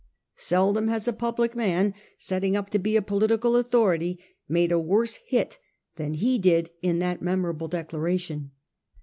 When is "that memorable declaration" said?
6.97-8.49